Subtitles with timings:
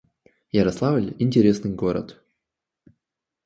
[0.51, 2.19] Ярославль— интересный город